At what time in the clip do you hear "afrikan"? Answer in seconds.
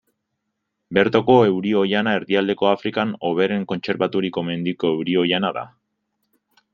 2.71-3.13